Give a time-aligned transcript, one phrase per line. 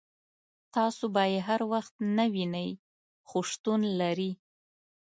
[0.75, 2.69] تاسو به یې هر وخت نه وینئ
[3.27, 4.31] خو شتون لري.